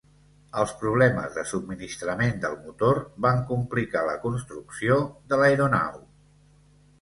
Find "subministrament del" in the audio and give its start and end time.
1.49-2.55